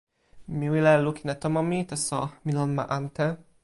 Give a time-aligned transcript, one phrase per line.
[0.57, 1.79] mi wile lukin e tomo mi.
[1.89, 3.25] taso mi lon ma ante.